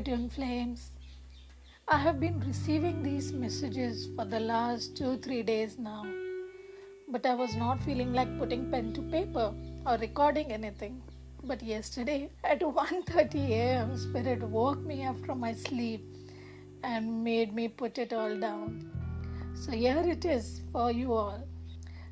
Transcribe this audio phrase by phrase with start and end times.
[0.00, 0.90] dear flames.
[1.86, 6.04] I have been receiving these messages for the last 2-3 days now.
[7.08, 9.54] But I was not feeling like putting pen to paper
[9.86, 11.02] or recording anything.
[11.44, 13.96] But yesterday at 1:30 a.m.
[13.96, 16.02] spirit woke me up from my sleep
[16.82, 18.90] and made me put it all down.
[19.54, 21.46] So here it is for you all.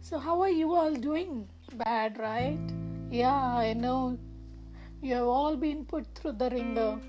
[0.02, 1.48] So how are you all doing?
[1.84, 2.77] Bad, right?
[3.10, 4.19] Yeah, I know.
[5.01, 7.01] You have all been put through the ringer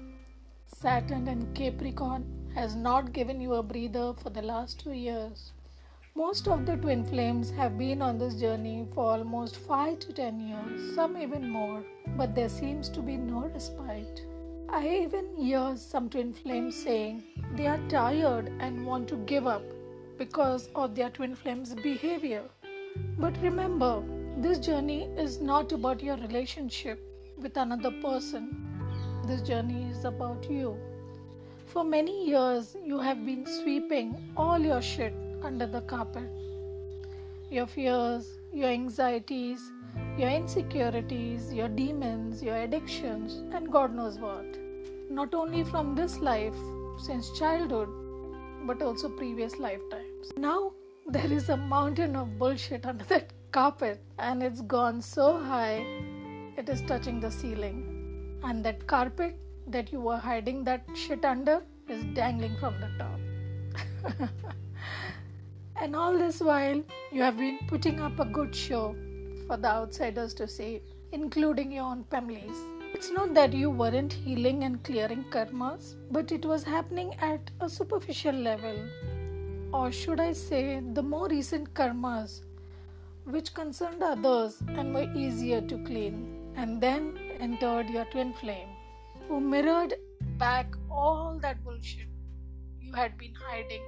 [0.83, 5.53] Saturn and Capricorn has not given you a breather for the last two years.
[6.13, 10.41] Most of the twin flames have been on this journey for almost 5 to 10
[10.41, 11.85] years, some even more,
[12.17, 14.25] but there seems to be no respite.
[14.67, 17.23] I even hear some twin flames saying
[17.55, 19.63] they are tired and want to give up
[20.17, 22.43] because of their twin flames' behavior.
[23.17, 24.03] But remember,
[24.35, 26.99] this journey is not about your relationship
[27.37, 28.72] with another person
[29.25, 30.77] this journey is about you.
[31.65, 36.29] For many years, you have been sweeping all your shit under the carpet.
[37.49, 39.61] Your fears, your anxieties,
[40.17, 44.45] your insecurities, your demons, your addictions, and God knows what.
[45.09, 46.55] Not only from this life,
[46.97, 47.89] since childhood,
[48.65, 50.31] but also previous lifetimes.
[50.37, 50.73] Now,
[51.07, 55.85] there is a mountain of bullshit under that carpet, and it's gone so high,
[56.57, 57.92] it is touching the ceiling
[58.43, 64.29] and that carpet that you were hiding that shit under is dangling from the top.
[65.81, 66.81] and all this while,
[67.11, 68.95] you have been putting up a good show
[69.47, 70.81] for the outsiders to see,
[71.11, 72.57] including your own families.
[72.93, 77.69] It's not that you weren't healing and clearing karmas, but it was happening at a
[77.69, 78.77] superficial level.
[79.73, 82.41] Or should I say, the more recent karmas,
[83.25, 86.53] which concerned others and were easier to clean.
[86.55, 88.69] And then entered your twin flame,
[89.27, 89.95] who mirrored
[90.37, 92.07] back all that bullshit
[92.81, 93.81] you had been hiding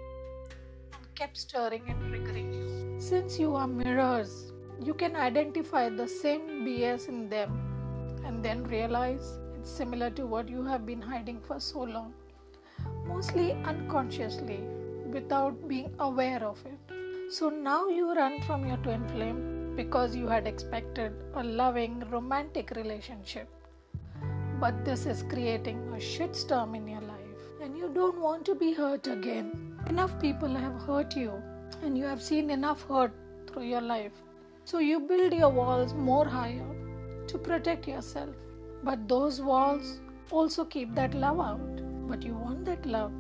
[0.94, 3.00] and kept stirring and triggering you.
[3.00, 4.52] Since you are mirrors,
[4.82, 10.50] you can identify the same BS in them and then realize it's similar to what
[10.50, 12.14] you have been hiding for so long,
[13.06, 14.62] mostly unconsciously,
[15.12, 16.96] without being aware of it.
[17.32, 22.72] So now you run from your twin flame because you had expected a loving, romantic
[22.76, 23.50] relationship.
[24.60, 28.72] But this is creating a shitstorm in your life, and you don't want to be
[28.74, 29.78] hurt again.
[29.88, 31.34] Enough people have hurt you,
[31.84, 33.12] and you have seen enough hurt
[33.48, 34.14] through your life.
[34.64, 36.72] So you build your walls more higher
[37.28, 38.36] to protect yourself.
[38.84, 40.00] But those walls
[40.32, 41.82] also keep that love out.
[42.08, 43.12] But you want that love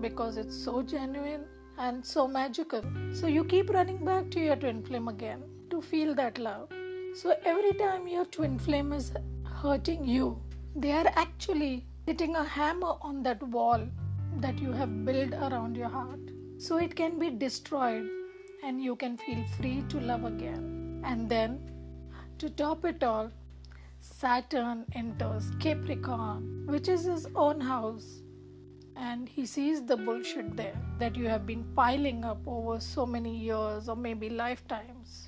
[0.00, 1.44] because it's so genuine
[1.78, 2.82] and so magical.
[3.12, 6.68] So you keep running back to your twin flame again to feel that love.
[7.14, 9.12] So every time your twin flame is
[9.62, 10.40] hurting you,
[10.76, 13.86] they are actually hitting a hammer on that wall
[14.40, 16.20] that you have built around your heart.
[16.58, 18.08] So it can be destroyed
[18.64, 21.02] and you can feel free to love again.
[21.04, 21.70] And then,
[22.38, 23.30] to top it all,
[24.00, 28.22] Saturn enters Capricorn, which is his own house,
[28.96, 33.36] and he sees the bullshit there that you have been piling up over so many
[33.36, 35.23] years or maybe lifetimes.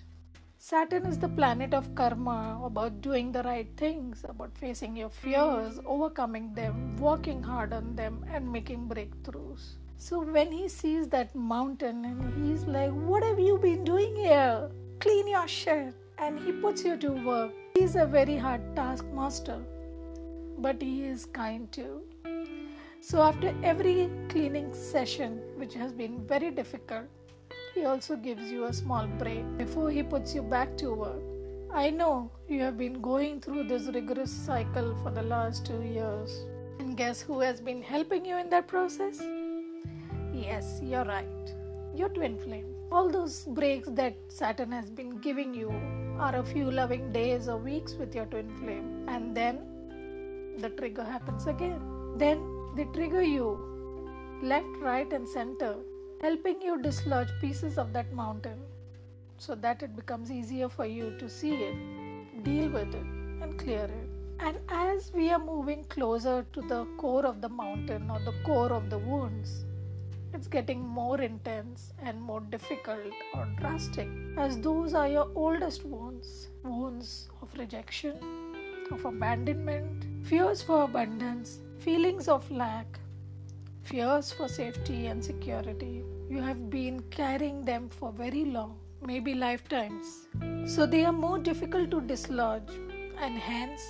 [0.69, 5.79] Saturn is the planet of karma, about doing the right things, about facing your fears,
[5.79, 5.85] mm.
[5.87, 9.67] overcoming them, working hard on them, and making breakthroughs.
[9.97, 14.69] So when he sees that mountain and he's like, What have you been doing here?
[14.99, 15.95] Clean your shit.
[16.19, 17.53] And he puts you to work.
[17.75, 19.61] He's a very hard taskmaster,
[20.59, 22.03] but he is kind too.
[23.01, 27.07] So after every cleaning session, which has been very difficult,
[27.77, 31.23] he also gives you a small break before he puts you back to work.
[31.71, 36.47] I know you have been going through this rigorous cycle for the last two years.
[36.79, 39.21] And guess who has been helping you in that process?
[40.33, 41.55] Yes, you're right.
[41.95, 42.75] Your twin flame.
[42.91, 45.69] All those breaks that Saturn has been giving you
[46.19, 49.05] are a few loving days or weeks with your twin flame.
[49.07, 49.59] And then
[50.59, 51.81] the trigger happens again.
[52.17, 52.41] Then
[52.75, 53.61] they trigger you
[54.43, 55.77] left, right, and center
[56.21, 58.59] helping you dislodge pieces of that mountain
[59.39, 63.07] so that it becomes easier for you to see it, deal with it,
[63.43, 64.11] and clear it.
[64.39, 68.73] And as we are moving closer to the core of the mountain or the core
[68.73, 69.65] of the wounds,
[70.35, 76.49] it's getting more intense and more difficult or drastic, as those are your oldest wounds
[76.63, 78.17] wounds of rejection,
[78.91, 82.99] of abandonment, fears for abundance, feelings of lack,
[83.87, 86.03] fears for safety and security.
[86.29, 90.29] You have been carrying them for very long, maybe lifetimes.
[90.65, 92.71] So they are more difficult to dislodge,
[93.19, 93.81] and hence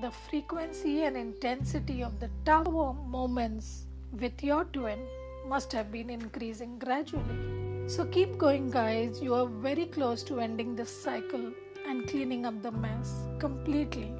[0.00, 3.86] the frequency and intensity of the tower moments
[4.20, 4.98] with your twin
[5.46, 7.88] must have been increasing gradually.
[7.88, 9.20] So keep going, guys.
[9.20, 11.52] You are very close to ending this cycle
[11.86, 14.12] and cleaning up the mess completely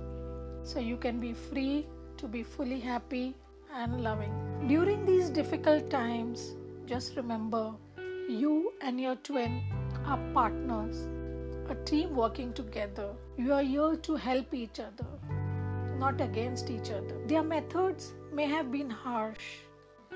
[0.64, 1.87] so you can be free
[2.19, 3.34] to be fully happy
[3.75, 4.33] and loving.
[4.69, 6.55] During these difficult times,
[6.87, 7.73] just remember
[8.29, 9.63] you and your twin
[10.07, 11.09] are partners,
[11.69, 13.15] a team working together.
[13.39, 15.07] You are here to help each other,
[15.99, 17.17] not against each other.
[17.27, 19.41] Their methods may have been harsh,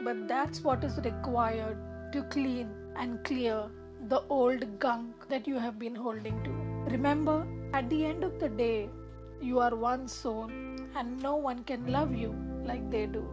[0.04, 1.78] but that's what is required
[2.12, 3.70] to clean and clear
[4.08, 6.50] the old gunk that you have been holding to.
[6.92, 8.88] Remember, at the end of the day,
[9.40, 10.50] you are one soul,
[10.94, 13.26] and no one can love you like they do.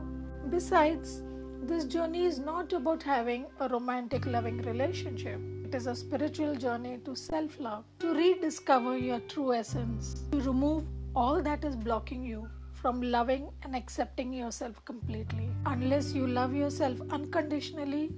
[0.49, 1.23] Besides,
[1.63, 5.39] this journey is not about having a romantic loving relationship.
[5.65, 10.83] It is a spiritual journey to self love, to rediscover your true essence, to remove
[11.15, 15.49] all that is blocking you from loving and accepting yourself completely.
[15.65, 18.11] Unless you love yourself unconditionally,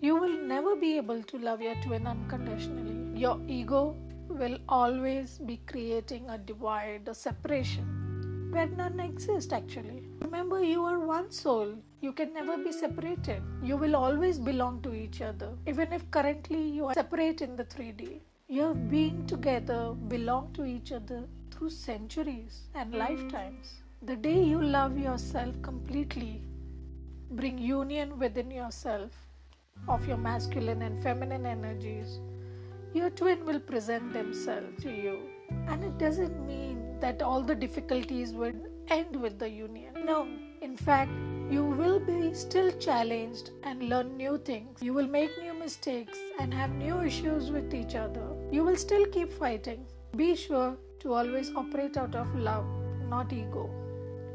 [0.00, 3.18] you will never be able to love your twin unconditionally.
[3.18, 3.96] Your ego
[4.28, 10.05] will always be creating a divide, a separation, where none exists actually.
[10.22, 11.74] Remember, you are one soul.
[12.00, 13.42] You can never be separated.
[13.62, 17.64] You will always belong to each other, even if currently you are separate in the
[17.64, 18.20] 3D.
[18.48, 23.82] You have been together, belong to each other through centuries and lifetimes.
[24.02, 26.42] The day you love yourself completely,
[27.30, 29.10] bring union within yourself
[29.88, 32.20] of your masculine and feminine energies,
[32.94, 35.20] your twin will present themselves to you.
[35.68, 38.54] And it doesn't mean that all the difficulties will
[38.88, 39.85] end with the union.
[40.06, 40.28] No,
[40.62, 41.10] in fact,
[41.50, 44.80] you will be still challenged and learn new things.
[44.80, 48.26] You will make new mistakes and have new issues with each other.
[48.52, 49.80] You will still keep fighting.
[50.16, 52.66] Be sure to always operate out of love,
[53.08, 53.68] not ego.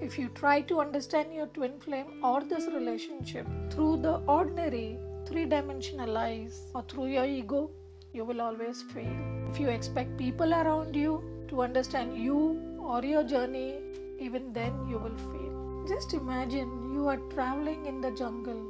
[0.01, 5.45] If you try to understand your twin flame or this relationship through the ordinary three
[5.45, 7.69] dimensional eyes or through your ego,
[8.12, 9.15] you will always fail.
[9.50, 13.77] If you expect people around you to understand you or your journey,
[14.19, 15.50] even then you will fail.
[15.88, 18.62] Just imagine you are traveling in the jungle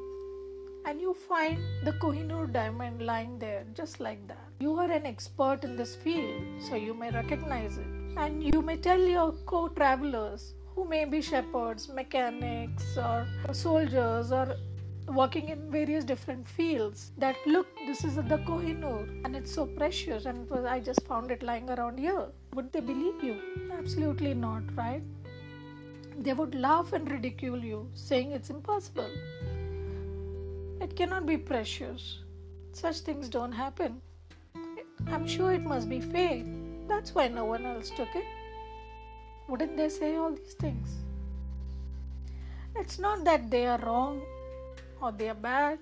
[0.86, 4.48] and you find the Kohinoor diamond lying there just like that.
[4.60, 7.86] You are an expert in this field, so you may recognize it.
[8.18, 14.56] And you may tell your co travelers, who may be shepherds, mechanics, or soldiers, or
[15.08, 20.26] working in various different fields that look this is the kohinoor and it's so precious
[20.26, 23.36] and i just found it lying around here would they believe you
[23.78, 25.02] absolutely not right
[26.18, 29.10] they would laugh and ridicule you saying it's impossible
[30.82, 32.20] it cannot be precious
[32.74, 34.02] such things don't happen
[35.08, 36.46] i'm sure it must be fake
[36.88, 38.26] that's why no one else took it
[39.48, 40.98] wouldn't they say all these things
[42.76, 44.22] it's not that they are wrong
[45.02, 45.80] or they are bad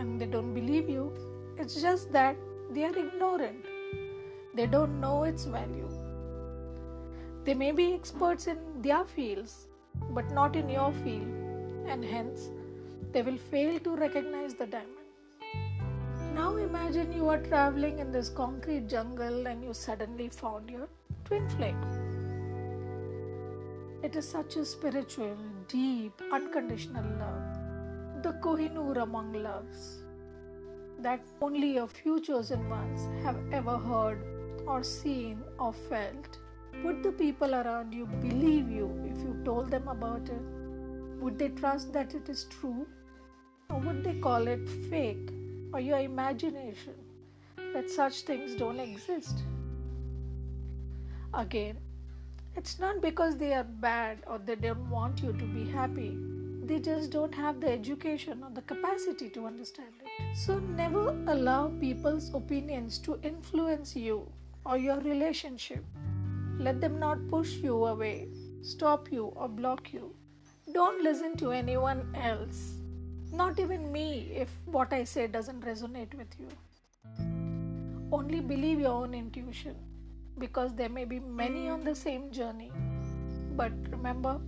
[0.00, 1.12] and they don't believe you.
[1.58, 2.36] It's just that
[2.70, 3.64] they are ignorant.
[4.54, 5.88] They don't know its value.
[7.50, 9.66] They may be experts in their fields,
[10.10, 12.48] but not in your field, and hence
[13.10, 15.08] they will fail to recognize the diamond.
[16.32, 20.86] Now imagine you are traveling in this concrete jungle and you suddenly found your
[21.24, 21.80] twin flame.
[24.04, 30.04] It is such a spiritual, deep, unconditional love the Kohinoor among loves
[31.00, 34.22] that only a few chosen ones have ever heard
[34.68, 36.39] or seen or felt.
[36.84, 40.42] Would the people around you believe you if you told them about it?
[41.20, 42.86] Would they trust that it is true?
[43.68, 45.30] Or would they call it fake
[45.72, 46.94] or your imagination
[47.74, 49.44] that such things don't exist?
[51.34, 51.76] Again,
[52.56, 56.18] it's not because they are bad or they don't want you to be happy
[56.70, 60.36] they just don't have the education or the capacity to understand it.
[60.36, 64.30] So, never allow people's opinions to influence you
[64.64, 65.84] or your relationship.
[66.64, 68.28] Let them not push you away,
[68.60, 70.14] stop you, or block you.
[70.74, 72.74] Don't listen to anyone else,
[73.32, 76.48] not even me, if what I say doesn't resonate with you.
[78.12, 79.74] Only believe your own intuition
[80.38, 82.70] because there may be many on the same journey.
[83.56, 84.38] But remember,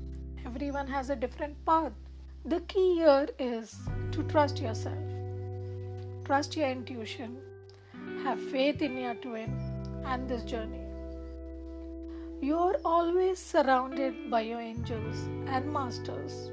[0.45, 1.93] everyone has a different path.
[2.45, 3.75] The key here is
[4.11, 4.99] to trust yourself,
[6.27, 7.39] trust your intuition,
[8.23, 9.59] have faith in your twin
[10.05, 10.92] and this journey.
[12.43, 16.51] You are always surrounded by your angels and masters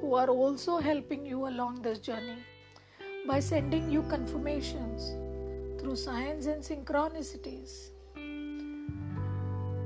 [0.00, 2.38] who are also helping you along this journey
[3.24, 5.12] by sending you confirmations
[5.80, 7.90] through signs and synchronicities.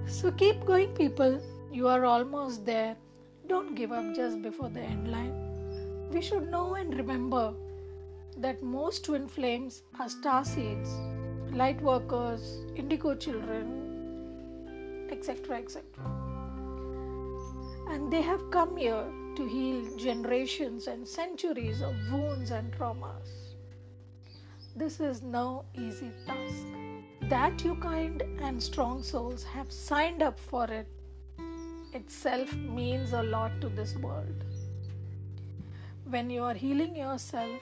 [0.07, 1.39] So keep going, people.
[1.71, 2.97] You are almost there.
[3.47, 6.09] Don't give up just before the end line.
[6.13, 7.53] We should know and remember
[8.39, 10.89] that most twin flames are star seeds,
[11.53, 13.82] light workers, indigo children,
[15.13, 15.59] etc.
[15.59, 15.85] etc.
[17.91, 19.05] And they have come here
[19.37, 23.29] to heal generations and centuries of wounds and traumas.
[24.75, 26.67] This is no easy task.
[27.29, 30.89] That you kind and strong souls have signed up for it
[31.95, 34.45] itself means a lot to this world.
[36.05, 37.61] When you are healing yourself,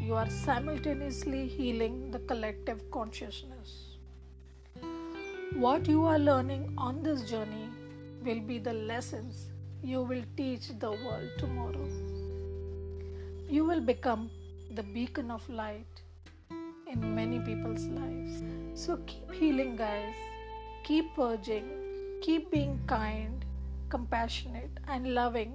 [0.00, 3.85] you are simultaneously healing the collective consciousness.
[5.54, 7.68] What you are learning on this journey
[8.24, 9.50] will be the lessons
[9.82, 11.88] you will teach the world tomorrow.
[13.48, 14.28] You will become
[14.74, 16.02] the beacon of light
[16.90, 18.42] in many people's lives.
[18.74, 20.14] So keep healing, guys.
[20.82, 21.64] Keep purging.
[22.20, 23.44] Keep being kind,
[23.88, 25.54] compassionate, and loving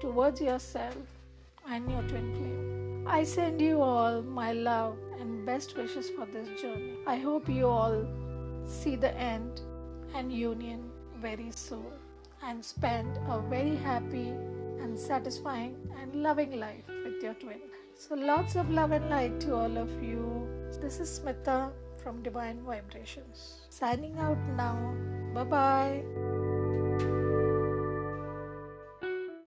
[0.00, 0.96] towards yourself
[1.68, 3.06] and your twin flame.
[3.06, 6.96] I send you all my love and best wishes for this journey.
[7.06, 8.04] I hope you all
[8.82, 9.60] see the end
[10.16, 11.92] and union very soon
[12.42, 14.30] and spend a very happy
[14.82, 17.60] and satisfying and loving life with your twin.
[17.94, 20.48] So, lots of love and light to all of you.
[20.80, 21.70] This is Smithaa
[22.02, 23.60] from Divine Vibrations.
[23.68, 24.76] Signing out now.
[25.32, 26.41] Bye bye.